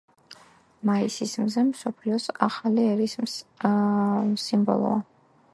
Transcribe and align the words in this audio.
მაისის 0.89 1.33
მზე 1.49 1.65
მსოფლიოს 1.67 2.27
ახალი 2.47 2.89
ერის 2.95 3.17
სიმბოლოა. 4.49 5.01